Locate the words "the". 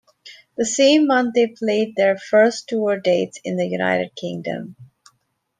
0.57-0.65, 3.55-3.67